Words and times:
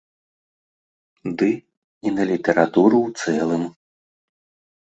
Ды 1.41 1.49
і 1.51 2.09
на 2.17 2.23
літаратуру 2.31 2.97
ў 3.09 3.39
цэлым. 3.41 3.63